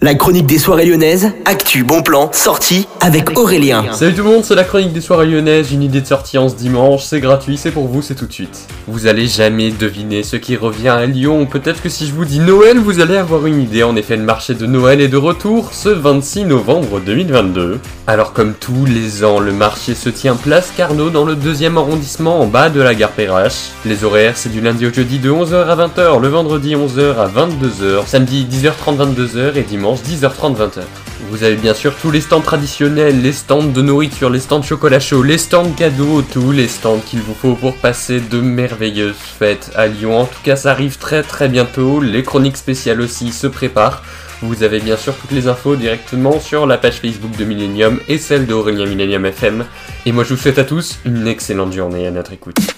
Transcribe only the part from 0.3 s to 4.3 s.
des soirées lyonnaises, actu, bon plan, sortie avec Aurélien. Salut tout le